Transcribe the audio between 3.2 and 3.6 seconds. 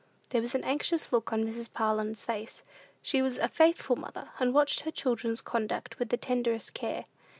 was a